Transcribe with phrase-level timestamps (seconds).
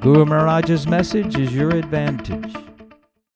[0.00, 2.54] Guru Maharaj's message is your advantage.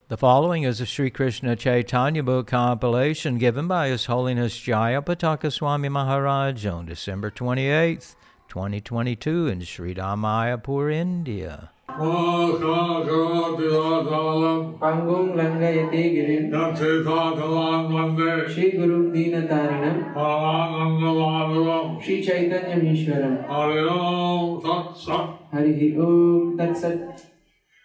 [0.09, 5.91] The following is a Sri Krishna Chaitanya book compilation given by His Holiness Jayapataka Swami
[5.91, 8.17] Maharaj on December 28th,
[8.49, 11.74] 2022 in Sri Mayapur, India.
[19.15, 26.99] Dinatarinam Paranandaladuram Shri Chaitanya Mishwaram Harinam Tat Sat Hari Om Tat Sat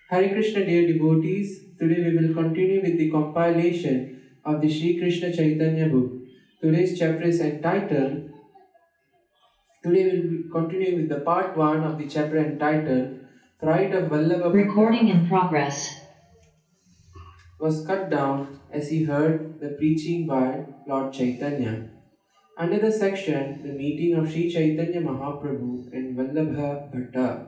[0.10, 5.32] Hare Krishna dear devotees, today we will continue with the compilation of the Shri Krishna
[5.32, 6.12] Chaitanya book.
[6.64, 8.32] Today's chapter is entitled
[9.84, 13.19] Today we will continue with the part 1 of the chapter entitled
[13.61, 16.01] Pride of Vallabha Recording in progress.
[17.61, 21.91] was cut down as he heard the preaching by Lord Chaitanya.
[22.59, 27.47] Under the section, the meeting of Sri Chaitanya Mahaprabhu and Vallabha Bhatta.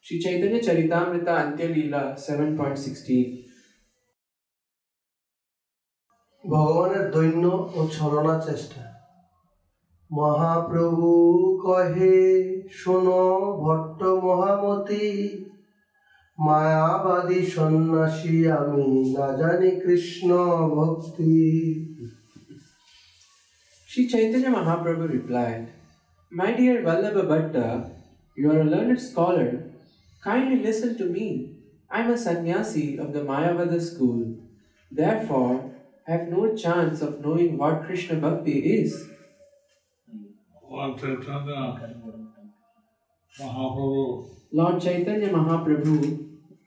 [0.00, 3.52] Sri Chaitanya Charitamrita Antya Leela 7.16
[6.52, 7.44] ভগবানের দৈন্য
[7.76, 8.82] ও ছলনা চেষ্টা
[10.10, 11.10] মহাপ্রভু
[11.64, 12.18] কহে
[12.80, 13.24] শোনো
[13.62, 15.06] ভট্ট মহামতি
[16.46, 20.30] মায়াবাদী সন্ন্যাসী আমি না জানি কৃষ্ণ
[20.76, 21.36] ভক্তি
[23.92, 25.64] Sri Chaitanya Mahaprabhu replied,
[26.32, 27.68] My dear Vallabha Bhatta,
[28.38, 29.50] you are a learned scholar.
[30.24, 31.26] Kindly listen to me.
[31.90, 34.20] I am a sannyasi of the Mayavada school.
[34.90, 35.56] Therefore,
[36.08, 38.90] I have no chance of knowing what Krishna Bhakti is.
[40.69, 41.79] Lord Chaitanya
[43.39, 45.95] Mahaprabhu Lord Chaitanya Mahaprabhu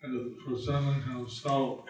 [0.02, 1.80] is presenting himself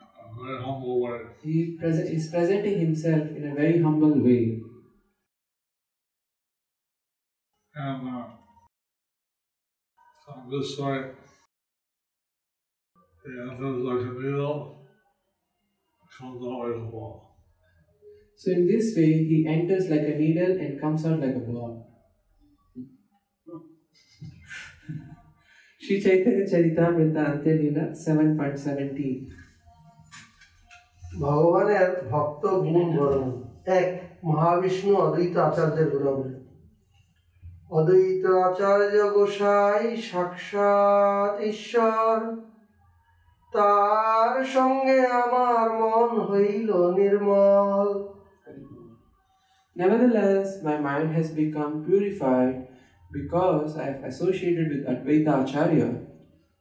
[0.00, 1.18] a very humble way.
[1.42, 4.60] he pres- is presenting himself in a very humble way.
[7.74, 8.24] And uh,
[10.26, 11.10] so this way,
[13.24, 14.86] he enters like a needle,
[16.18, 17.31] comes out like a ball.
[18.44, 21.86] So, in this way, he enters like a needle and comes out like a ball.
[25.80, 29.30] Sri Chaitanya Charitamrita Antya Leela 7.17
[31.22, 33.32] ভগবানের ভক্ত গুণ বর্ণন
[33.78, 33.88] এক
[34.28, 36.32] মহাবিষ্ণু অদ্বৈত আচার্যের গুণাবলী
[37.76, 42.16] অদ্বৈত আচার্য গোসাই সাক্ষাৎ ঈশ্বর
[43.52, 47.90] তার সঙ্গে আমার মন হইল নির্মল
[49.74, 52.68] Nevertheless, my mind has become purified
[53.12, 56.00] because I have associated with Advaita Acharya,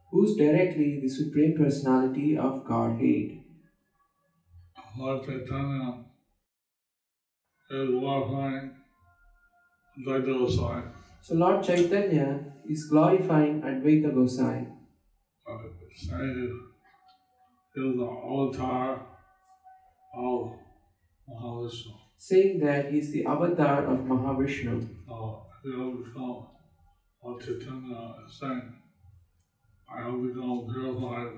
[0.09, 3.39] who is directly the Supreme Personality of Godhead.
[4.97, 6.05] Lord Chaitanya
[7.69, 8.71] is glorifying
[9.97, 10.91] Advaita Gosai.
[11.21, 14.67] So, Lord Chaitanya is glorifying Advaita Gosai.
[17.73, 19.07] He is the avatar
[20.13, 20.51] of
[21.29, 24.88] Mahavishnu saying that he is the avatar of Mahavishnu.
[25.06, 26.46] So he will become
[27.26, 28.78] Lord Chaitanya is saying,
[29.92, 31.34] I have become purified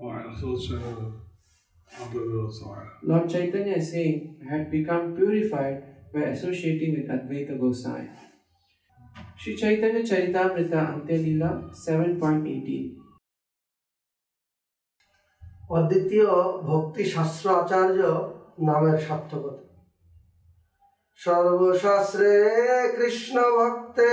[0.00, 2.88] by associating with Advaita Gosai.
[3.02, 8.08] Lord Chaitanya is saying, I had become purified by associating with Advaita Gosai.
[9.36, 13.04] Sri Chaitanya Charitamrita Antya Leela 7.18
[15.76, 16.30] অদ্বিতীয়
[16.68, 17.98] ভক্তি শাস্ত্র আচার্য
[18.68, 19.64] নামের সার্থকতা
[21.20, 22.34] সর্বশাস্ত্রে
[22.96, 24.10] কৃষ্ণ ভক্তে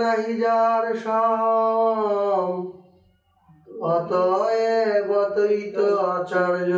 [0.00, 2.50] নাহি যার সম
[3.92, 5.76] অতএব অদ্বৈত
[6.16, 6.72] আচার্য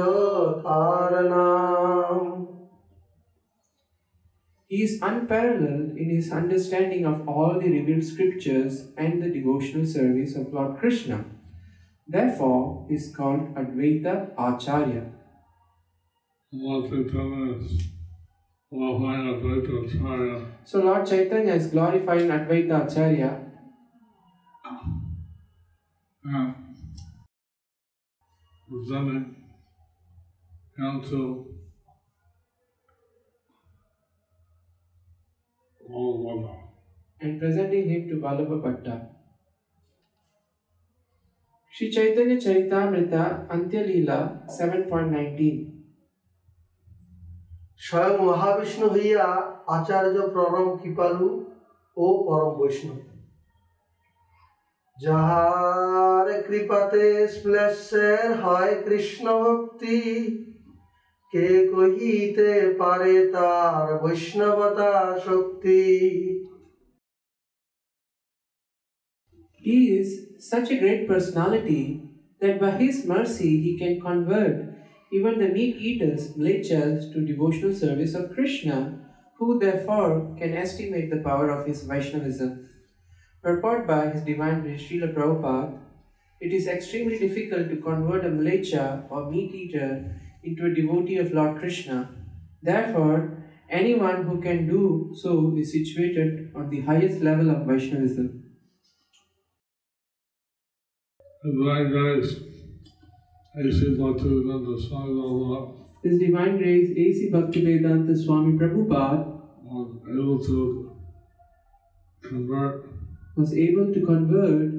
[0.65, 2.21] তার নাম
[4.71, 10.33] He is unparalleled in his understanding of all the revealed scriptures and the devotional service
[10.35, 11.19] of Lord Krishna.
[12.09, 15.05] Therefore, he is called Advaita Acharya.
[20.66, 23.46] So, Lord Chaitanya is glorifying Advaita Acharya.
[26.24, 26.56] And
[28.68, 29.36] presenting
[30.78, 31.46] him to
[35.92, 36.54] all Vada.
[37.22, 39.08] and presenting him to Vallabha Bhatta.
[41.72, 45.79] Sri Chaitanya Charitamrita Antya Leela 7.19
[47.86, 49.26] স্বয়ং মহাবিষ্ণু হইয়া
[49.76, 51.30] আচার্য প্ররম কৃপালু
[52.04, 53.00] ও পরম বৈষ্ণব।
[54.98, 57.06] যাহার কৃপাতে
[57.36, 60.00] শ্লেষের হয় কৃষ্ণ ভক্তি,
[61.34, 64.92] কে কহিতে পারে তার বৈষ্ণবতা
[65.28, 65.82] শক্তি?
[69.66, 70.08] He is
[70.52, 71.84] such a great personality
[72.42, 74.58] that by his mercy he can convert
[75.12, 79.00] even the meat eaters, mlechas, to devotional service of Krishna,
[79.38, 82.70] who therefore can estimate the power of his Vaishnavism.
[83.42, 85.80] Purport by His Divine Srila Prabhupada,
[86.42, 91.32] it is extremely difficult to convert a mlecha or meat eater into a devotee of
[91.32, 92.10] Lord Krishna.
[92.62, 98.44] Therefore, anyone who can do so is situated on the highest level of Vaishnavism.
[101.44, 102.44] Divine Grace, A.C.
[103.49, 103.49] Bhaktivedanta Swami Prabhupada
[106.02, 107.30] His Divine Grace A.C.
[107.30, 110.96] Bhaktivedanta Swami Prabhupada was able to
[112.24, 112.86] convert
[113.36, 114.72] was able to convert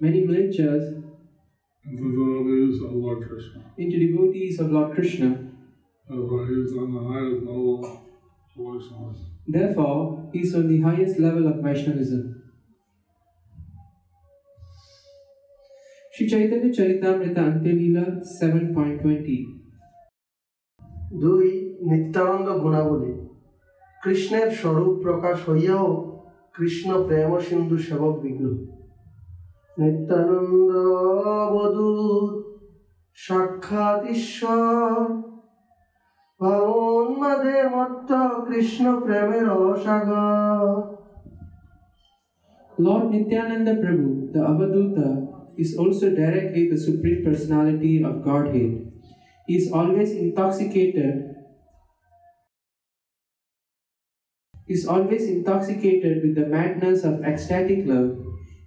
[0.00, 1.02] many mlechas
[1.84, 3.62] into devotees of Lord Krishna.
[3.78, 5.38] into devotees of Lord Krishna.
[9.48, 12.35] Therefore, he is on the highest level of Vaishnava.
[16.16, 18.04] Sri Chaitanya Charitamrita Antyalila
[18.40, 19.38] 7.20
[21.22, 21.46] দুই
[21.90, 23.12] নিত্যানন্দ গুণাবলী।
[24.02, 25.86] কৃষ্ণের স্বরূপ প্রকাশ হইয়াও
[26.56, 28.56] কৃষ্ণ প্রেম সিন্ধু সেবক বিগ্রহ।
[29.80, 30.70] নিত্যানন্দ
[31.54, 32.30] বধূর
[33.26, 34.96] সাক্ষাৎ ঈশ্বর।
[36.40, 38.10] ভগন্মাদে মত্ত
[38.46, 39.46] কৃষ্ণ প্রেমের
[39.84, 40.96] সাগর
[42.78, 45.25] Lord Nityananda Prabhu, the Avaduta,
[45.58, 48.92] is also directly the Supreme Personality of Godhead.
[49.46, 51.34] He is always intoxicated.
[54.66, 58.16] He is always intoxicated with the madness of ecstatic love.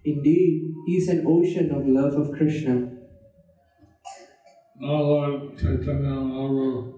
[0.05, 2.89] Indeed, he is an ocean of love of Krishna.
[4.81, 6.93] Now Lord Chaitanya Mahaprabhu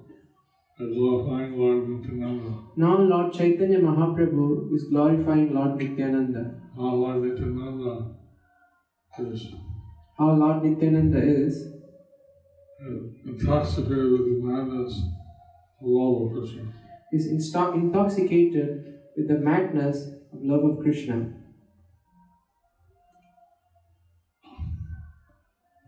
[0.79, 2.53] is glorifying Lord Nityananda.
[2.77, 6.61] Now Lord Chaitanya Mahaprabhu is glorifying Lord Nityananda.
[6.75, 8.15] How Lord Nityananda
[9.19, 9.47] is
[10.21, 11.67] How Lord Nityananda is
[13.25, 15.01] intoxicated with the madness
[15.81, 16.61] of love of Krishna.
[17.11, 21.33] is insto- intoxicated with the madness of love of Krishna.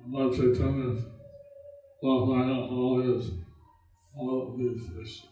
[0.08, 1.04] Lord Chaitanya is
[2.02, 3.32] glorifying all his
[4.18, 5.28] all these ex-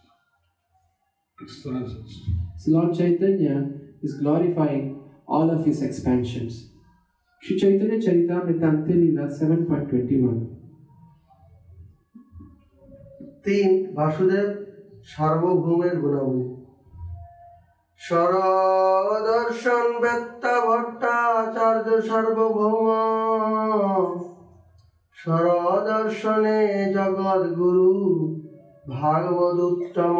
[1.42, 2.22] extensions.
[2.60, 3.72] So Lord Chaitanya
[4.04, 6.71] is glorifying all of his expansions.
[7.44, 10.42] Sri Chaitanya Charitamrita Antyalila 7.21
[13.46, 14.48] তিন বাসুদেব
[15.12, 16.46] সার্বভৌমের গুণাবলী
[18.02, 22.88] সরদর্শন বেত্তা ভট্টাচার্য সার্বভৌম
[25.18, 26.60] সরদর্শনে
[26.96, 27.92] জগৎ গুরু
[28.96, 30.18] ভাগবত উত্তম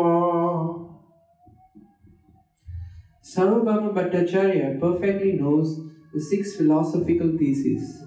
[3.26, 5.70] Sarvabhauma Bhattacharya perfectly knows
[6.14, 8.04] the six philosophical theses.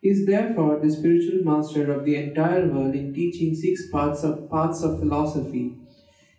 [0.00, 4.50] He is therefore the spiritual master of the entire world in teaching six parts of
[4.50, 5.78] paths of philosophy.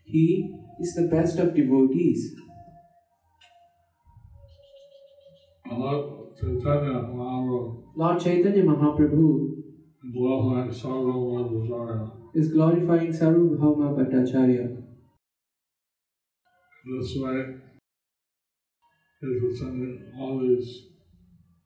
[0.03, 2.35] He is the best of devotees.
[5.71, 9.55] Lord Chaitanya Mahaprabhu Lord Chaitanya Mahaprabhu
[10.03, 12.11] is glorifying Sarvabhauma Bhattacharya.
[12.35, 14.83] is glorifying Sarvabhauma Bhattacharya.
[16.85, 17.45] This way,
[19.21, 20.11] he is presenting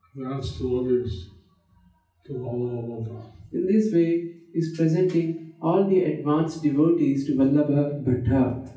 [0.08, 1.30] all these advanced devotees
[2.26, 3.32] to Vallabha Bhatta.
[3.52, 8.70] In this way, is presenting all the advanced devotees to Vallabha Bhatta.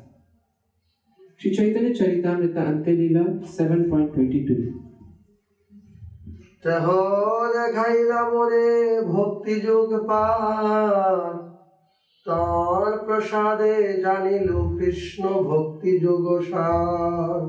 [1.38, 4.88] Sri Chaitanya Charitamrita Antelila 7.22
[6.64, 6.86] দেহ
[7.54, 8.66] দেখাইলা মোরে
[9.14, 11.32] ভক্তি যোগ পার
[12.26, 17.40] তার প্রসাদে জানিল কৃষ্ণ ভক্তি যোগ সার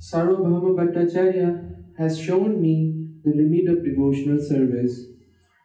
[0.00, 5.05] Sarvabhauma Bhattacharya has shown me the limit of devotional service.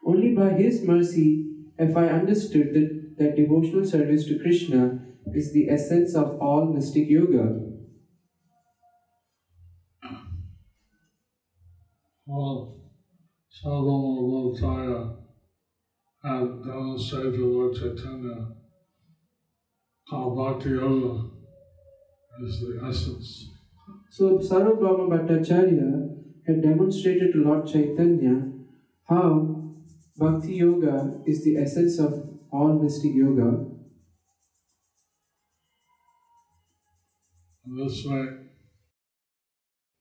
[0.06, 1.46] Only by his mercy
[1.78, 5.00] have I understood that, that devotional service to Krishna
[5.34, 7.60] is the essence of all mystic yoga.
[12.26, 12.92] Well,
[13.64, 15.16] Sarvabhauma Bhattacharya
[16.22, 18.48] had demonstrated to Lord Chaitanya
[20.10, 21.30] how Bhakti Yoga
[22.44, 23.57] is the essence
[24.10, 26.16] So Sarvabhauma Bhattacharya
[26.46, 28.50] had demonstrated to Lord Chaitanya
[29.08, 29.72] how
[30.16, 33.66] Bhakti Yoga is the essence of all mystic yoga.
[37.66, 38.26] In this way,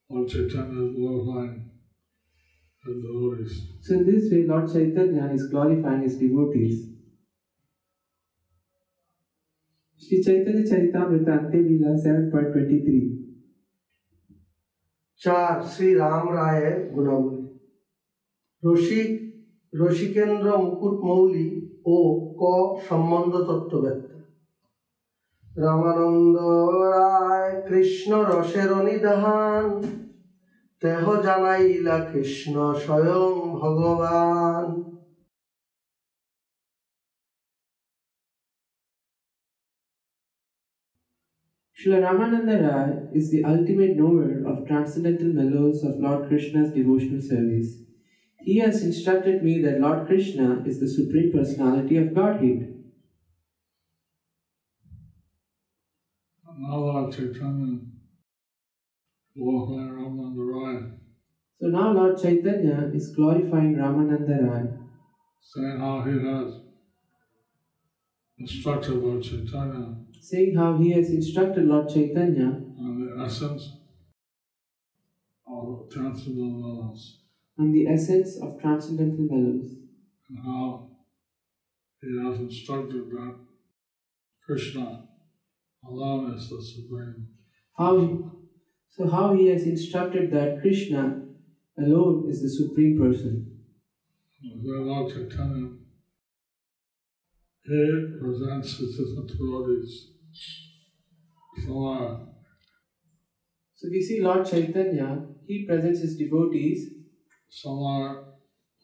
[0.08, 1.70] Lord Chaitanya is glorifying
[2.82, 3.68] his devotees.
[3.82, 6.88] So, in this way, Lord Chaitanya is glorifying his devotees.
[10.00, 13.27] Shri Chaitanya Charitamrita Ante Leela 7.23
[15.18, 17.42] চার শ্রী রাম রায়ের গুণাবলী।
[18.64, 19.10] রসিক,
[19.74, 21.96] রসিকেন্দ্র মুকুটমৌলি ও
[22.38, 22.42] ক
[22.88, 24.18] সম্বন্ধ তত্ত্ব তত্ত্ববেত্তা।
[25.62, 26.36] রামানন্দ
[26.82, 29.82] রায় কৃষ্ণ রসের অনিধান
[30.80, 34.97] তেহ জানাইলা কৃষ্ণ স্বয়ং ভগবান।
[41.78, 47.82] Srila Ramananda Rai is the ultimate knower of transcendental mellows of Lord Krishna's devotional service.
[48.40, 52.74] He has instructed me that Lord Krishna is the Supreme Personality of Godhead.
[56.58, 57.78] Now Chaitanya
[59.36, 60.90] glorifying Ramananda Rai,
[61.60, 64.66] So now Lord Chaitanya is glorifying Ramananda Rai,
[65.40, 66.60] saying how he has
[68.38, 73.78] instructed Lord Chaitanya saying how he has instructed Lord Chaitanya on the essence
[75.46, 77.18] of transcendental laws
[77.58, 79.72] on the essence of transcendental mellows,
[80.28, 80.88] and how
[82.00, 83.34] he has instructed that
[84.46, 85.08] Krishna
[85.84, 87.28] alone is the supreme.
[87.76, 88.32] how
[88.90, 91.22] so how he has instructed that Krishna
[91.78, 93.58] alone is the supreme person.
[94.62, 95.77] Lord Chaitanya
[97.68, 100.12] he presents his different devotees.
[101.64, 101.76] Some
[103.74, 106.88] So we see Lord Chaitanya, he presents his devotees,
[107.84, 108.24] are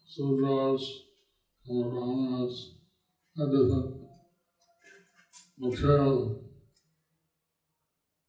[0.06, 0.82] Sudras,
[1.66, 2.74] Brahmanas,
[3.36, 4.04] and different
[5.58, 6.44] material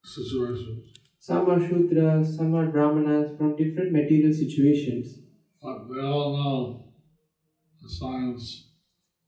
[0.03, 0.93] situations.
[1.19, 5.19] some are Shudras, some are Brahmanas from different material situations.
[5.61, 6.93] But they all know
[7.81, 8.71] the science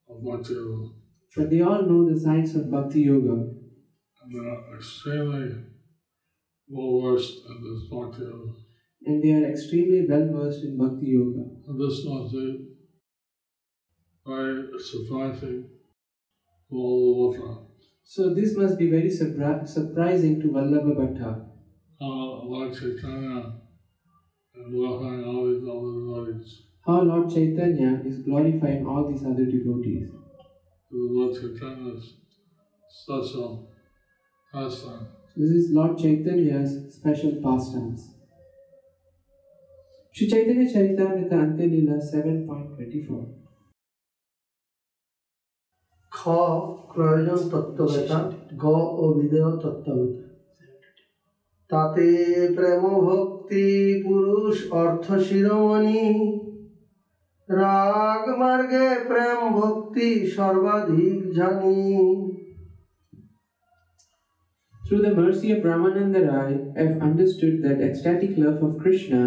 [0.09, 1.06] of Yoga,
[1.37, 3.37] But they all know the science of Bhakti Yoga
[4.21, 5.55] and they're extremely
[6.67, 8.53] well versed in this Bhakti Yoga.
[9.05, 11.43] and they are extremely well versed in Bhakti Yoga.
[11.67, 12.67] And this must be
[14.25, 15.69] very surprising
[16.69, 17.67] to all the Vatra.
[18.03, 21.45] So this must be very surpri- surprising to Vallabha Bhatta.
[21.99, 23.53] How Lord Chaitanya
[24.55, 26.63] and glorifying all these other devotees.
[26.85, 30.09] How Lord Chaitanya is glorifying all these other devotees.
[30.90, 32.14] The Lord Chaitanya's
[32.90, 33.68] special
[34.52, 35.06] pastime.
[35.28, 38.14] So this is Lord Chaitanya's special pastimes.
[40.14, 43.42] Sri Chaitanya Charitamrita Ante Leela 7.24
[46.12, 46.20] খ
[46.92, 48.18] প্রয়োজন তত্ত্ববেতা
[48.62, 48.64] গ
[49.02, 50.22] ও বিদেহ তত্ত্ববেতা
[51.70, 52.08] তাতে
[52.56, 53.66] প্রেম ভক্তি
[54.04, 56.02] পুরুষ অর্থ শিরোমণি
[57.60, 61.80] রাগ মার্গে প্রেম ভক্তি সর্বাধিক জানি
[64.84, 69.22] Through the mercy of Ramananda Rai, I have understood that ecstatic love of Krishna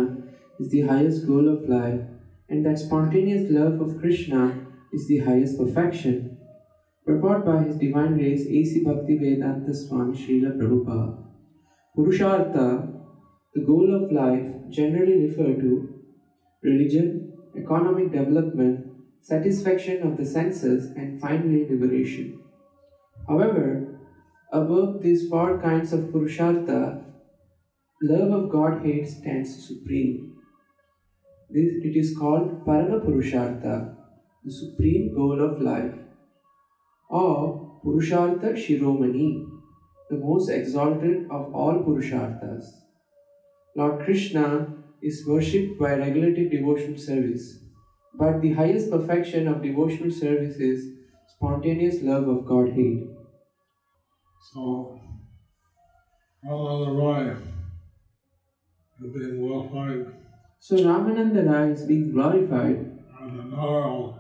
[0.62, 2.04] is the highest goal of life,
[2.50, 4.42] and that spontaneous love of Krishna
[4.96, 6.38] is the highest perfection.
[7.06, 8.84] Purport by His Divine Grace A.C.
[8.88, 11.24] Bhakti Vedanta Swami Srila Prabhupada.
[11.96, 12.68] Purushartha,
[13.56, 15.72] the goal of life, generally refer to
[16.62, 17.19] religion,
[17.57, 18.87] economic development,
[19.21, 22.41] satisfaction of the senses, and finally liberation.
[23.29, 23.91] However,
[24.53, 27.05] Above these four kinds of Purushartha,
[28.03, 30.33] love of Godhead stands supreme.
[31.49, 33.95] This, it is called Parama Purushartha,
[34.45, 35.95] the supreme goal of life,
[37.09, 39.47] or Purushartha Shiromani,
[40.11, 42.65] the most exalted of all Purusharthas.
[43.77, 44.67] Lord Krishna
[45.03, 47.59] is worshipped by regulative devotional service,
[48.15, 50.93] but the highest perfection of devotional service is
[51.27, 53.09] spontaneous love of Godhead.
[54.53, 55.01] So,
[56.45, 57.37] Ramananda Roy
[59.01, 60.15] is being glorified
[60.59, 64.17] So Ramananda Rai is being glorified as a narrow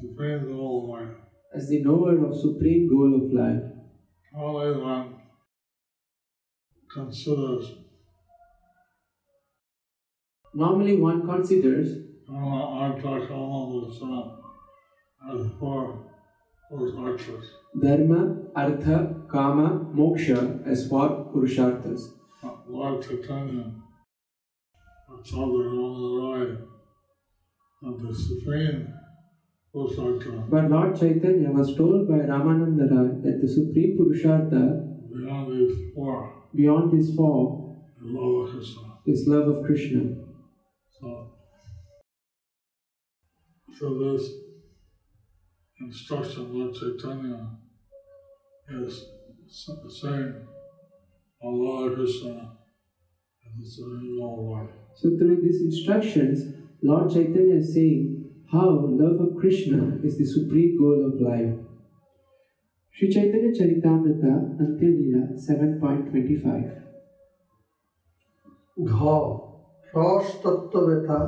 [0.00, 1.16] supreme goal of life.
[1.54, 3.62] as the knower of supreme goal of life.
[4.36, 5.15] Only one
[6.96, 7.74] considers
[10.54, 11.88] Normally one considers
[12.28, 14.20] Artha Kama Sana
[15.30, 16.06] as four
[16.70, 17.44] those archers.
[17.80, 22.06] dharma, artha, kama, moksha as four purusharthas.
[22.42, 23.66] Uh, Lord Chaitanya
[25.08, 26.56] was told the Roy
[27.82, 28.92] of the Supreme
[29.74, 34.62] But Lord Chaitanya was told by Ramananda Rai that the Supreme Purushartha
[35.12, 37.76] beyond these four beyond these four
[39.06, 40.16] is love of Krishna.
[41.00, 41.32] So,
[43.78, 44.30] so this
[45.80, 47.50] instruction Lord Chaitanya
[48.70, 49.06] is
[50.00, 50.46] saying,
[51.42, 52.56] Allah Krishna
[53.60, 54.70] is the life.
[54.96, 60.78] So through these instructions, Lord Chaitanya is saying how love of Krishna is the supreme
[60.78, 61.54] goal of life.
[62.98, 66.64] Sri Chaitanya Charitamrita Antya Leela 7.25
[68.90, 68.92] ঘ
[69.94, 71.20] রস তত্ত্ব ব্যথা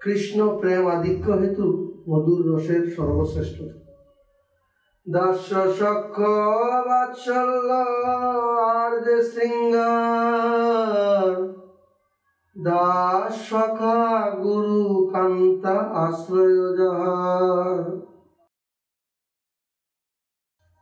[0.00, 1.66] কৃষ্ণ প্রেম আধিক্য হেতু
[2.08, 3.58] মধুর রসের সর্বশ্রেষ্ঠ।
[5.06, 6.16] দাস্য সখ
[6.88, 7.70] বাৎসল্য
[8.74, 11.34] আর যে শৃঙ্গার।
[12.56, 14.00] দাস সখা
[14.42, 18.03] গুরু কান্তা আশ্রয় যাহার।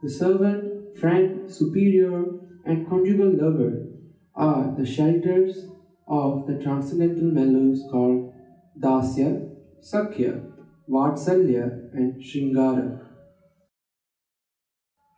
[0.03, 2.25] The servant, friend, superior,
[2.65, 3.87] and conjugal lover
[4.35, 5.67] are the shelters
[6.09, 8.35] of the transcendental mellows called
[8.83, 9.49] Dasya,
[9.81, 10.45] Sakhya,
[10.89, 13.07] Vatsalya, and Shringara.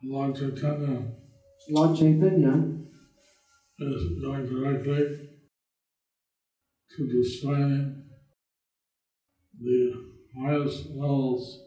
[0.07, 1.15] Lord Chaitanya
[1.71, 2.75] Lord Chaitanya
[3.79, 5.31] is going directly
[6.95, 8.05] to displaying
[9.59, 9.93] the
[10.39, 11.59] highest levels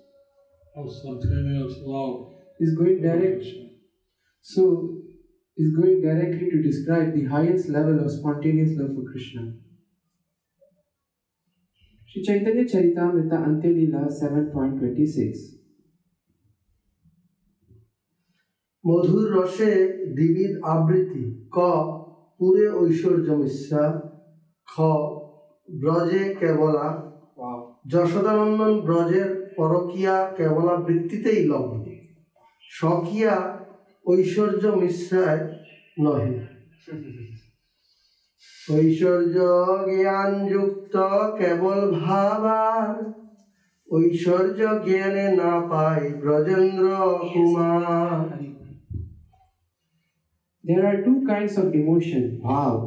[0.75, 2.36] of spontaneous love.
[2.59, 3.43] Is going direct
[4.45, 4.63] so
[5.57, 9.53] is going directly to describe the highest level of spontaneous love for Krishna.
[12.09, 15.57] Sri Chaitanya Charitamrita Antya Leela 7.26
[18.83, 19.71] মধুর রসে
[20.17, 21.23] দ্বিবিধ আবৃত্তি
[21.55, 21.57] ক
[22.39, 23.85] পুরে ঐশ্বর্য মিশ্রা
[24.67, 24.73] খ
[25.81, 26.87] ব্রজে কেবলা
[27.39, 27.59] Wow.
[27.91, 31.76] Yashodanandan ব্রজের পরকিয়া কেবলা বৃত্তিতেই লগ্ন
[32.75, 33.35] স্বকীয়া
[34.05, 35.43] ঐশ্বর্য মিশ্রায়
[36.03, 36.31] নহে
[38.75, 39.35] ঐশ্বর্য
[39.89, 40.95] জ্ঞান যুক্ত
[41.39, 42.93] কেবল ভাবার
[43.89, 46.85] ঐশ্বর্য জ্ঞানে না পাই Brajendra
[47.31, 48.25] Kumar
[50.63, 52.77] There are two kinds of emotion, bhav,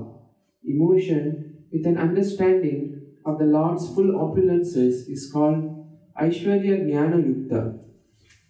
[0.64, 1.24] emotion
[1.72, 2.80] with an understanding
[3.24, 5.60] of the Lord's full opulences is called
[6.20, 7.60] Aishwarya Jnana Yukta,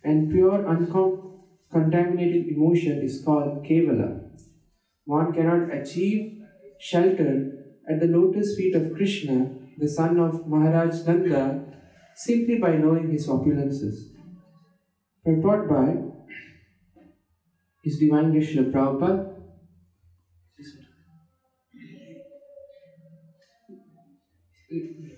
[0.03, 4.31] and pure uncontaminated emotion is called Kevala.
[5.05, 6.43] One cannot achieve
[6.79, 7.53] shelter
[7.89, 11.65] at the lotus feet of Krishna, the son of Maharaj Nanda,
[12.15, 14.11] simply by knowing his opulences.
[15.25, 15.97] Purport by
[17.83, 19.35] His Divine Krishna Prabhupada.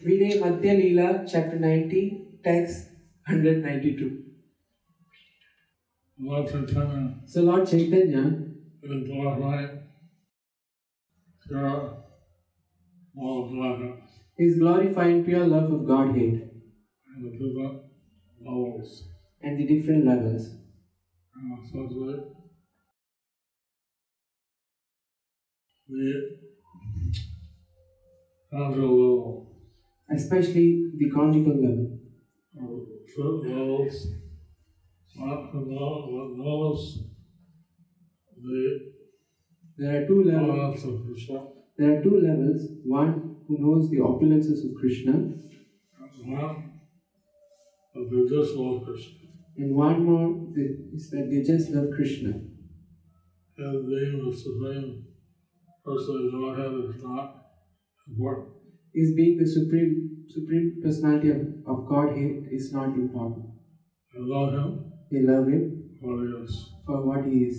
[0.05, 2.89] Reading Madhya Leela, chapter 90, text
[3.29, 4.32] 192.
[6.19, 8.41] Lord Chaitanya So Lord Chaitanya
[8.83, 9.83] is glorifying
[11.47, 11.63] pure
[13.15, 14.03] love of Godhead
[14.39, 16.51] is glorifying pure love of Godhead
[17.15, 17.67] and the different
[18.45, 19.09] levels.
[19.43, 20.49] and the different levels.
[21.35, 22.25] And especially
[28.49, 29.47] the conjugal level.
[30.15, 31.99] especially the conjugal level.
[33.15, 34.07] foot levels,
[35.15, 36.99] who knows
[38.37, 38.93] the
[39.77, 40.85] There are two levels.
[40.85, 41.47] of Krishna,
[41.77, 42.63] There are two levels.
[42.85, 46.73] One who knows the opulences of Krishna, and one
[47.95, 49.29] the just love Krishna.
[49.57, 52.31] and one more is that they just love Krishna.
[53.59, 55.05] And being the supreme
[55.85, 57.45] person of Godhead is not
[58.09, 58.49] important.
[58.95, 63.47] Is being the supreme supreme personality of, of Godhead is not important.
[64.15, 65.64] I love him They love him
[66.00, 66.54] for he is.
[66.86, 67.58] for what he is.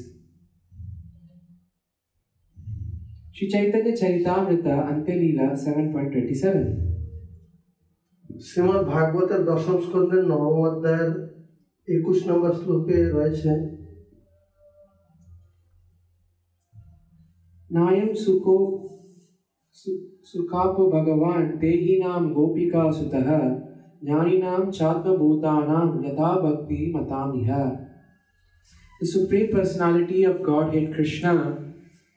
[3.35, 6.89] Sri Chaitanya Charitamrita Antya Leela 7.27
[8.41, 11.11] Srimat ভাগবতের দশম স্কন্ধের নবম অধ্যায়ের
[11.89, 13.53] একুশ নম্বর শ্লোকে রয়েছে
[17.71, 18.57] Nayam Sukho
[19.75, 22.83] Su- Sukhapo Bhagavan Tehinam Gopika
[24.04, 27.88] Sutaha Jnaninam Chatma Bhutanam Yatha Bhakti Matamiha
[29.00, 31.58] The Supreme Personality of Godhead Krishna,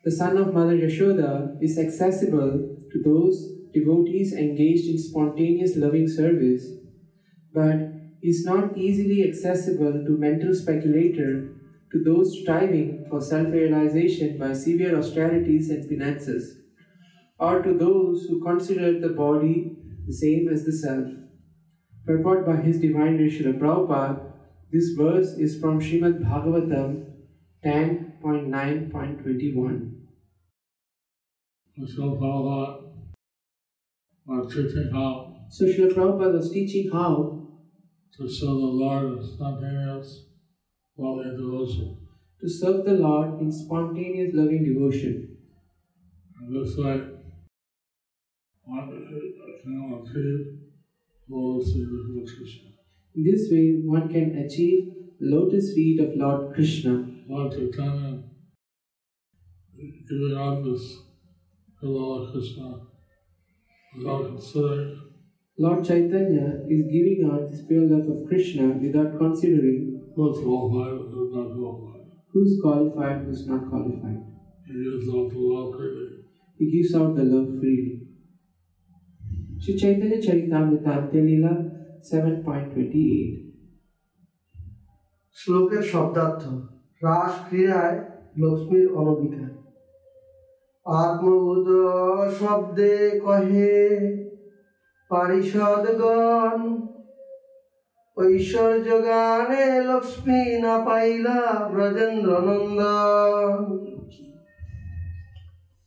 [0.05, 6.67] the son of Mother Yashoda, is accessible to those devotees engaged in spontaneous loving service,
[7.53, 11.53] but is not easily accessible to mental speculator
[11.93, 16.59] to those striving for self realization by severe austerities and penances,
[17.39, 21.26] or to those who consider the body the same as the self.
[22.07, 24.21] Purport by His Divine Srila Prabhupada,
[24.73, 27.05] this verse is from Srimad Bhagavatam
[27.65, 29.93] 10.9.21.
[31.89, 32.83] So Prabhupada
[34.27, 37.49] was teaching how So Srila Prabhupada was teaching how
[38.17, 40.27] to serve the Lord in spontaneous
[40.97, 42.07] loving devotion.
[42.41, 45.37] to serve the Lord in spontaneous loving devotion.
[46.39, 47.01] And this way,
[48.65, 49.35] one can achieve
[49.67, 50.66] Lord's Sri Krishna.
[51.29, 57.05] In this way, one can achieve lotus feet of Lord Krishna.
[57.29, 58.23] Lord Chaitanya
[59.77, 60.99] giving this
[61.81, 62.81] to Lord Krishna
[63.97, 65.01] without considering
[65.59, 71.13] Lord Chaitanya is giving out this pure love of Krishna without considering who's qualified and
[71.13, 72.07] who's not qualified.
[72.33, 74.23] who's qualified, who's not qualified.
[74.67, 76.25] He gives out the love freely.
[76.59, 78.06] He gives out the love freely.
[79.59, 81.53] Sri Chaitanya Charitamrita Antyalila
[82.05, 83.47] 7.28
[85.37, 86.43] শ্লোকের শব্দার্থ
[87.03, 87.99] রাস ক্রিয়ায়
[88.43, 89.51] লক্ষ্মীর অনধিকার
[90.87, 91.69] আত্মবোধ
[92.39, 93.77] শব্দে কহে
[95.11, 96.59] পারিষদগণ
[98.17, 101.39] ঐশ্বর্য গানে লক্ষ্মী না পাইলা
[101.73, 103.61] ব্রজেন্দ্র নন্দন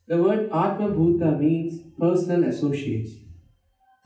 [0.07, 3.11] The word Atma Bhuta means personal associates.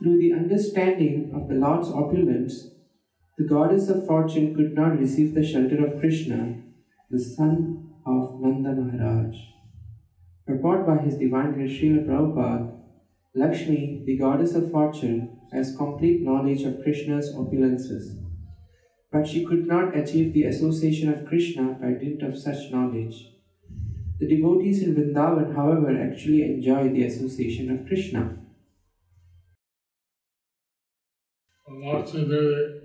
[0.04, 2.72] Through the understanding of the Lord's opulence,
[3.38, 6.62] the goddess of fortune could not receive the shelter of Krishna,
[7.10, 9.34] the son of Nanda Maharaj.
[10.46, 12.78] Purport by His Divine Grace Prabhupada,
[13.34, 18.22] Lakshmi, the goddess of fortune, has complete knowledge of Krishna's opulences.
[19.10, 23.30] But she could not achieve the association of Krishna by dint of such knowledge.
[24.20, 28.43] The devotees in Vrindavan, however, actually enjoy the association of Krishna.
[31.84, 32.80] Devi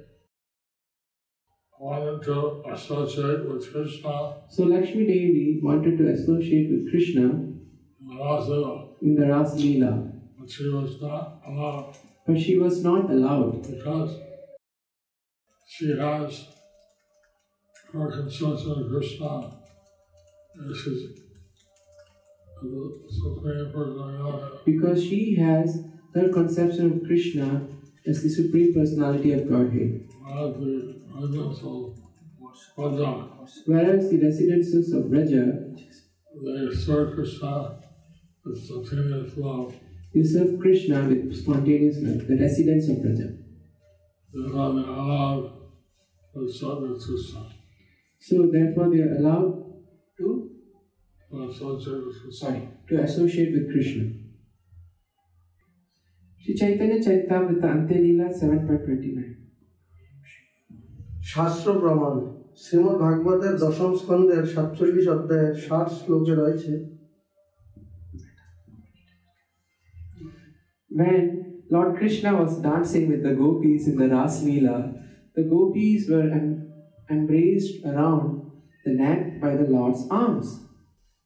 [1.78, 4.34] wanted to associate with Krishna.
[4.48, 10.50] So Lakshmi Devi wanted to associate with Krishna in Rasa, in the Ras Leela, but
[10.50, 11.96] she was not allowed.
[12.26, 13.62] But she was not allowed.
[13.62, 14.18] Because
[15.68, 16.48] she has
[17.92, 19.52] her conception of Krishna.
[20.56, 21.02] And she's
[22.60, 24.56] the Supreme Personality.
[24.66, 25.84] because she has
[26.14, 27.77] her conception of Krishna
[28.08, 30.08] as the Supreme Personality of Godhead,
[33.66, 35.68] Whereas the residents of Vraja, residences of Vraja
[36.44, 37.80] they serve Krishna
[38.44, 39.74] with spontaneous love.
[40.14, 43.28] they serve Krishna with spontaneous love, the residents of Vraja.
[44.32, 45.52] Therefore, they are allowed
[46.34, 47.42] to serve with Krishna,
[48.20, 49.64] So therefore they are allowed
[50.18, 50.50] to
[51.30, 52.32] to associate with Krishna.
[52.32, 54.04] sorry to associate with Krishna.
[56.41, 59.43] Sri Chaitanya Charitamrita Antyalila 7.29
[61.31, 62.15] শাস্ত্র প্রমাণ
[62.63, 66.73] শ্রীমদ ভাগবতের দশম স্কন্ধের সাতচল্লিশ অধ্যায়ের ষাট শ্লোকে রয়েছে
[70.91, 71.23] When
[71.71, 74.77] Lord Krishna was dancing with the gopis in the Ras Leela,
[75.35, 76.71] the gopis were em-
[77.09, 78.51] embraced around
[78.85, 80.47] the neck by the Lord's arms.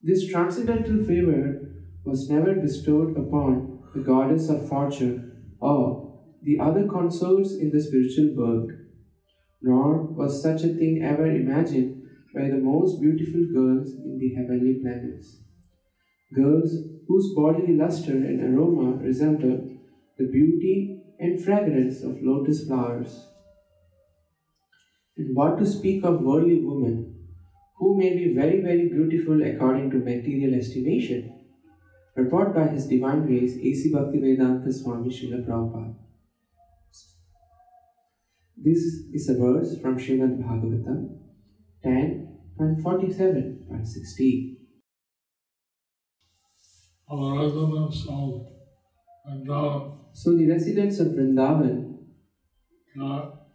[0.03, 1.43] This transcendental favor
[2.05, 8.34] was never bestowed upon the goddess of fortune or the other consorts in the spiritual
[8.34, 8.72] world,
[9.60, 12.02] nor was such a thing ever imagined
[12.34, 15.42] by the most beautiful girls in the heavenly planets
[16.34, 16.72] girls
[17.08, 19.68] whose bodily luster and aroma resembled
[20.18, 23.26] the beauty and fragrance of lotus flowers.
[25.16, 27.14] And what to speak of worldly women,
[27.78, 31.31] who may be very, very beautiful according to material estimation?
[32.14, 33.90] Report by His Divine Grace A.C.
[33.90, 35.94] Bhaktivedanta Swami Srila Prabhupada.
[38.56, 38.78] This
[39.12, 41.18] is a verse from Srimad Bhagavatam
[41.84, 44.56] 10.47.16.
[47.08, 48.46] Our residents of
[49.26, 51.96] Vrindavan, So the residents of Vrindavan,
[52.94, 53.48] not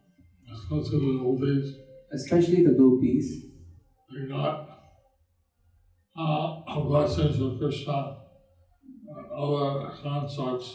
[0.51, 1.71] especially the oldies,
[2.11, 3.45] especially the gopis,
[4.11, 4.67] they got
[6.17, 8.26] uh, blessings of Krishna
[9.37, 10.67] other consorts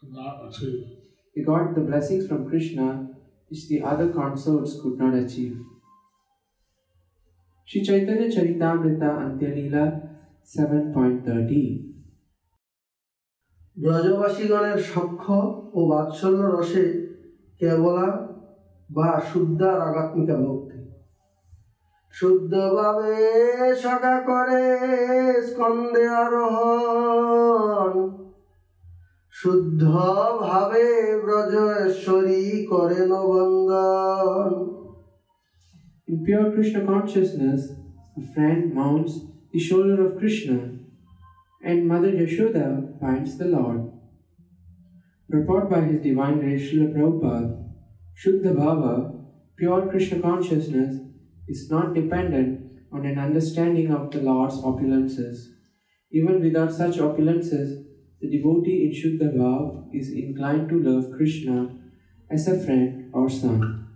[0.00, 0.84] could not achieve.
[1.34, 3.08] they got the blessings from Krishna
[3.48, 5.56] which the other consorts could not achieve.
[7.68, 9.84] Sri Chaitanya Charitamrita Antyalila
[10.56, 11.88] 7.13
[13.76, 15.26] ব্রজবাসীগণের সখ্য
[15.78, 16.84] ও বাৎসল্য রসে
[17.60, 18.06] কেবলা
[18.90, 20.77] বা শুদ্ধা রাগাত্মিকা ভক্তি
[22.11, 23.15] শুদ্ধভাবে
[23.83, 24.65] সখা করে
[25.47, 27.93] স্কন্দে আরোহণ
[29.33, 29.83] শুদ্ধ
[30.45, 30.85] ভাবে
[31.25, 34.51] ব্রজেশ্বরী করেন বন্দন
[36.07, 37.61] In pure Krishna consciousness,
[38.21, 39.13] a friend mounts
[39.53, 40.57] the shoulder of Krishna,
[41.63, 42.67] and Mother Yashoda
[42.99, 43.81] finds the Lord.
[45.29, 47.51] Report by His Divine Grace Srila Prabhupada,
[48.21, 48.95] Shuddha Bhava,
[49.57, 50.93] pure Krishna consciousness,
[51.48, 52.60] is not dependent
[52.92, 55.46] on an understanding of the Lord's opulences.
[56.10, 57.84] Even without such opulences,
[58.20, 61.68] the devotee in Shuddha Bhava is inclined to love Krishna
[62.30, 63.86] as a friend or son.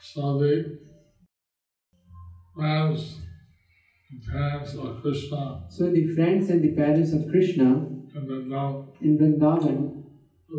[0.00, 0.78] So the
[2.54, 3.18] friends
[4.10, 9.18] and parents of Krishna So the friends and the parents of Krishna then now in
[9.18, 10.04] Vrindavan,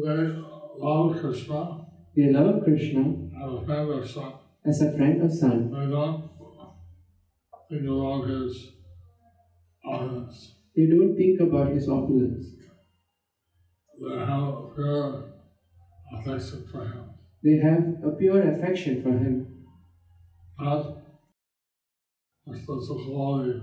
[0.03, 0.35] they
[0.77, 4.33] love Krishna they love Krishna a friend or son.
[4.65, 5.71] as a friend or son.
[5.71, 6.29] They don't
[7.69, 8.71] think about his
[9.85, 10.55] audience.
[10.75, 12.47] They don't think about his opulence.
[14.01, 15.33] They have a pure
[16.13, 17.09] affection for him.
[17.43, 19.65] They have a pure affection for him.
[20.59, 20.97] Not
[22.47, 23.61] a special quality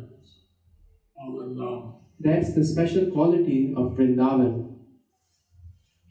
[1.18, 1.94] of the love.
[2.20, 4.61] That's the special quality of Vrindavan.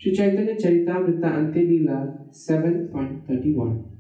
[0.01, 1.99] Sri Chaitanya Charitamrita Ante Leela
[2.31, 3.97] 7.31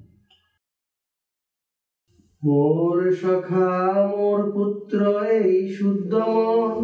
[2.42, 3.70] মোর সখা
[4.12, 4.98] মোর পুত্র
[5.40, 6.76] এই শুদ্ধ মন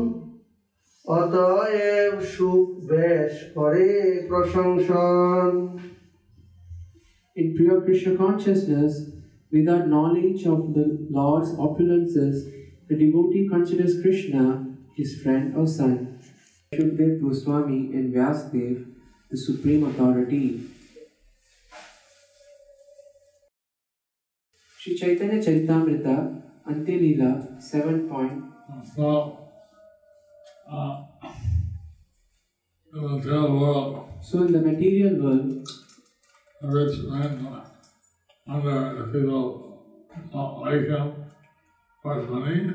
[1.04, 3.88] অতএব সুখ বেশ করে
[4.28, 5.52] প্রশংসন
[7.36, 8.92] In pure Krishna consciousness,
[9.52, 10.86] without knowledge of the
[11.18, 12.36] Lord's opulences,
[12.88, 14.42] the devotee considers Krishna
[14.98, 15.94] his friend or son.
[16.74, 18.76] Shukdev Goswami and Vyasdev,
[19.29, 20.61] the supreme authority.
[24.79, 28.07] Sri Chaitanya Charitamrita, Ante Leela 7.
[28.09, 28.43] point-
[28.95, 29.37] So,
[30.69, 31.05] uh,
[32.93, 35.67] in the material world, So, in the material world,
[36.61, 37.45] rich man
[38.47, 39.85] wonder if people
[40.31, 41.13] don't like him
[42.01, 42.71] for money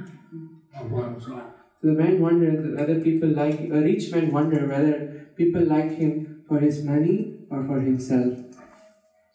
[0.80, 1.42] or for himself.
[1.80, 4.96] so the man wonders whether people like a rich man wonder whether
[5.36, 6.12] people like him
[6.48, 8.38] for his money or for himself.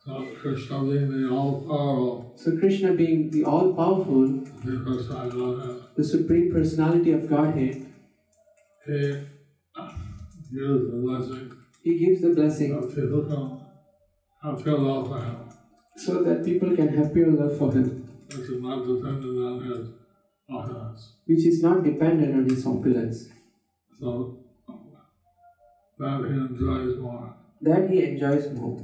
[0.06, 4.28] So Krishna being the all-powerful, So Krishna being the all-powerful,
[4.64, 7.86] because I love him, the supreme personality of Godhead,
[8.86, 9.26] he
[10.54, 11.52] gives the blessing
[11.84, 13.60] he gives the blessing people can
[14.42, 15.38] have pure love for him,
[15.98, 19.90] so that people can have pure love for him, which is not dependent on his
[20.50, 21.14] offense.
[21.26, 23.28] which is not dependent on his opulence.
[24.00, 24.40] So
[25.99, 27.35] that he enjoys more.
[27.61, 28.79] That he enjoys more.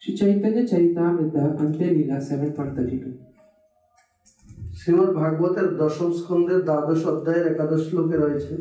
[0.00, 3.26] Sri Chaitanya Charitamrita Ante Leela 7.32
[4.80, 8.54] Shrimad ভাগবতের দশম স্কন্ধের দ্বাদশ অধ্যায়ের একাদশ শ্লোকে রয়েছে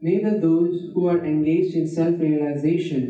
[0.00, 3.02] Neither those who are engaged in self realization,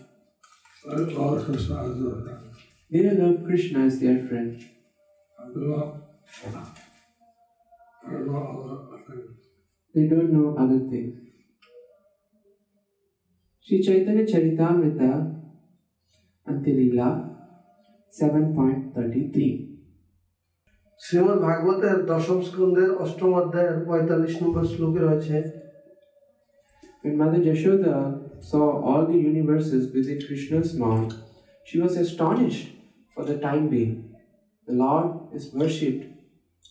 [0.85, 2.55] they love Krishna as their friend.
[2.93, 4.65] they love Krishna as their friend.
[5.41, 6.05] And they don't
[8.05, 9.37] care about other things.
[9.93, 11.19] They don't know other things.
[13.61, 15.13] Sri Chaitanya Charitamrita
[16.49, 17.32] Antilila
[18.20, 19.68] 7.33
[21.04, 25.38] Shrimad ভাগবতের দশম স্কন্ধের অষ্টম অধ্যায়ের পঁয়তাল্লিশ নম্বর শ্লোকে রয়েছে
[27.02, 27.96] When Mother Jashoda
[28.50, 31.12] saw all the universes within Krishna's mouth,
[31.68, 32.68] she was astonished
[33.14, 33.96] for the time being.
[34.68, 35.08] The Lord
[35.38, 36.06] is worshipped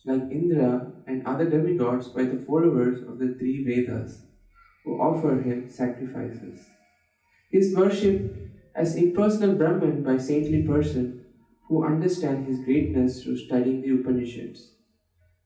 [0.09, 0.73] like Indra
[1.09, 4.11] and other demigods by the followers of the three Vedas,
[4.83, 6.57] who offer him sacrifices.
[7.51, 8.25] He is worshipped
[8.75, 11.05] as impersonal Brahman by saintly person
[11.72, 14.72] who understand his greatness through studying the Upanishads.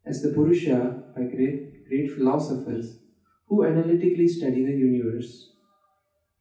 [0.05, 2.99] As the Purusha by great, great philosophers
[3.47, 5.53] who analytically study the universe.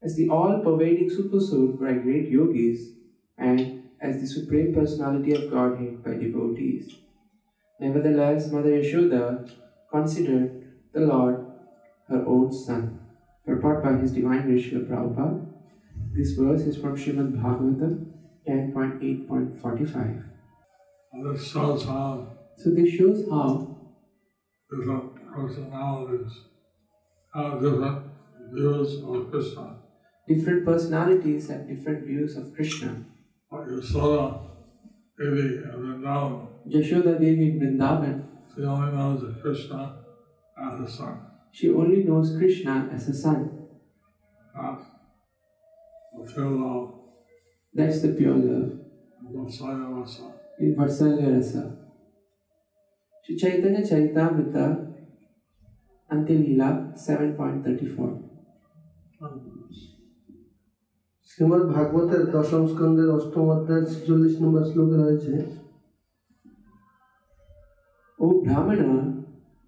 [0.02, 2.94] As the all pervading Supersoul by great yogis,
[3.38, 6.96] and as the Supreme Personality of Godhead by devotees.
[7.80, 9.48] Nevertheless, Mother Yashoda
[9.92, 11.46] considered the Lord
[12.10, 13.02] her own son.
[13.46, 15.46] Purport by His Divine Ratio Prabhupada.
[16.12, 18.16] This verse is from Srimad Bhagavatam
[18.48, 19.35] 10.8.1.
[19.62, 20.24] 45.
[21.24, 22.38] This shows how.
[22.58, 23.78] So this shows how.
[24.70, 26.32] Different personalities
[27.34, 28.06] have different
[28.54, 29.78] views on Krishna.
[30.28, 33.06] Different personalities have different views of Krishna.
[33.52, 34.42] Like Yashoda
[35.18, 36.48] Devi in Vrindavan.
[36.68, 38.24] Yashoda Devi in Vrindavan.
[38.56, 39.98] She only knows Krishna
[40.58, 41.20] as a son.
[41.52, 43.68] She only knows Krishna as a son.
[44.56, 44.84] That's
[46.14, 46.94] the pure love.
[47.74, 48.85] That's the pure love.
[49.28, 51.78] In Vatsalya Rasa.
[53.24, 54.66] Sri Chaitanya Charitamrita
[56.10, 58.22] Antyalila 7.34.
[61.30, 65.34] Shrimad ভাগবতের দশম স্কন্ধের অষ্টম অধ্যায় ছেচল্লিশ নম্বর শ্লোকে রয়েছে
[68.20, 68.98] ও Brahmana.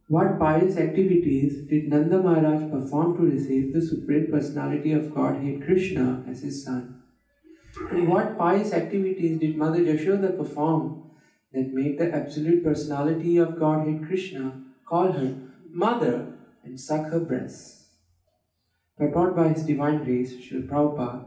[0.09, 6.05] What pious activities did Nanda Maharaj perform to receive the Supreme Personality of Godhead Krishna
[6.29, 6.96] as his son?
[8.07, 11.03] What pious activities did Mother Yashoda perform
[11.53, 15.35] that made the Absolute Personality of Godhead Krishna call her
[15.69, 17.87] Mother and suck her breasts?
[18.97, 21.25] Purport by His Divine Grace, Srila Prabhupada.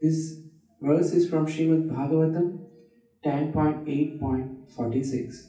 [0.00, 0.36] This
[0.80, 2.60] verse is from Srimad Bhagavatam
[3.24, 5.48] 10.8.46.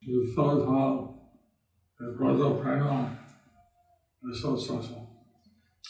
[0.00, 1.20] It shows how
[1.98, 3.18] the Braja Prema
[4.30, 5.07] is so special.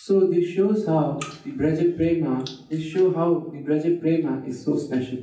[0.08, 4.78] So this shows how the Braja Prema, this show how the Braja Prema is so
[4.78, 5.18] special.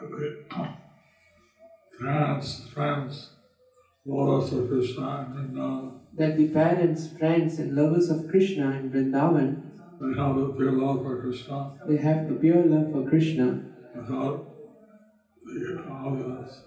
[0.00, 0.46] The
[2.00, 3.32] parents, friends,
[4.06, 9.60] lovers of Krishna and Vrindavan, That the parents, friends, and lovers of Krishna in Vrindavan,
[10.00, 13.60] they have a pure love for Krishna they have the pure love for Krishna
[13.94, 14.54] without
[15.44, 16.62] the obvious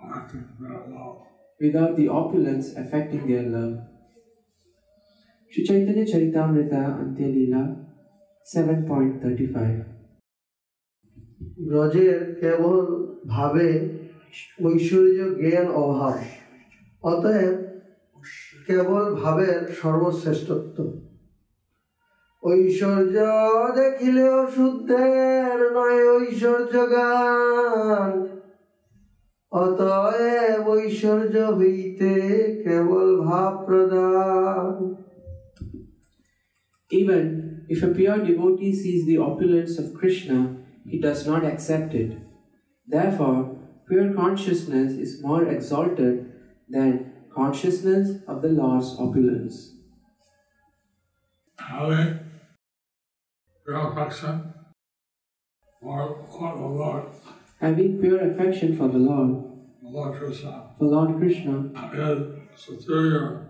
[0.00, 1.29] acting that love.
[1.60, 3.74] Without the opulence affecting their love.
[5.52, 7.62] Sri Chaitanya Charitamrita Antyalila
[8.46, 9.84] 7.35
[11.66, 12.76] ব্রজের কেবল
[13.26, 13.68] ভাবে
[14.64, 16.16] ঐশ্বর্য জ্ঞান অভাব
[17.02, 17.56] অতএব
[18.68, 20.76] কেবল ভাবের সর্বশ্রেষ্ঠত্ব
[22.42, 23.16] ঐশ্বর্য
[23.80, 28.10] দেখিলেও শুদ্ধের নয় ঐশ্বর্য গান
[29.61, 32.11] অতএব ঐশ্বর্য হইতে
[32.63, 34.73] কেবল ভাব প্রদান
[36.91, 37.23] Even
[37.73, 40.39] if a pure devotee sees the opulence of Krishna,
[40.85, 42.11] he does not accept it.
[42.87, 46.15] Therefore, pure consciousness is more exalted
[46.69, 46.91] than
[47.33, 49.73] consciousness of the Lord's opulence.
[51.59, 52.19] Having
[53.65, 54.53] pure affection
[55.79, 57.05] for for the Lord,
[57.60, 59.44] Having pure affection for the Lord,
[59.82, 61.70] the Lord Krishna, for Lord Krishna,
[62.54, 63.48] is superior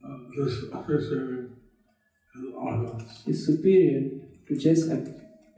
[0.00, 1.50] than this appreciating
[2.34, 3.26] his opulence.
[3.26, 4.10] is superior
[4.46, 4.88] to just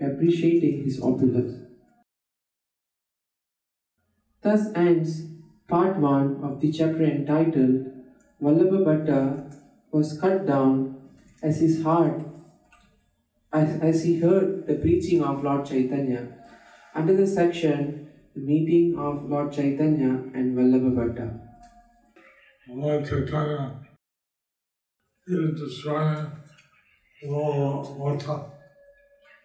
[0.01, 1.67] appreciating his opulence.
[4.43, 5.27] Thus ends
[5.69, 7.93] part 1 of the chapter entitled
[8.43, 9.55] Vallabha Bhatta
[9.93, 10.97] was cut down
[11.43, 12.23] as his heart
[13.53, 16.39] as, as he heard the preaching of Lord Chaitanya.
[16.95, 21.41] Under the section The Meeting of Lord Chaitanya and Vallabha Bhatta.
[22.69, 23.81] Lord Chaitanya
[25.27, 26.33] is describing
[27.25, 28.51] Vallabha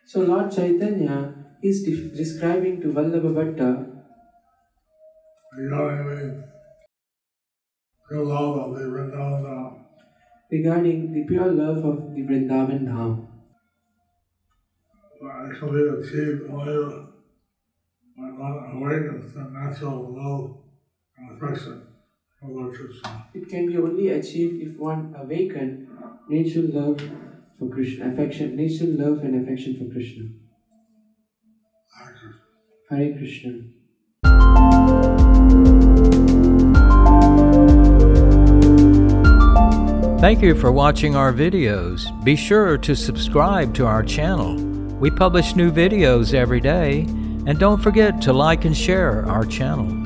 [0.05, 3.91] So Lord Chaitanya is de- describing to Vallabha Bhatta
[5.57, 6.43] regarding the
[8.09, 9.85] pure love of the Vrindavan Dham.
[10.51, 13.27] regarding the pure love of the Vrindavan Dham.
[15.21, 17.04] that it can be achieved only
[18.17, 20.57] by one awakens the natural love
[21.17, 21.85] and affection
[22.39, 23.27] for Lord Krishna.
[23.33, 25.89] It can be only achieved if one awaken
[26.29, 27.01] natural love
[27.59, 30.29] for Krishna, affection, natural love and affection for Krishna.
[32.89, 33.51] Hare Krishna.
[40.21, 42.23] Thank you for watching our videos.
[42.23, 44.55] Be sure to subscribe to our channel.
[44.99, 47.05] We publish new videos every day,
[47.45, 50.04] and don't forget to like and share our channel.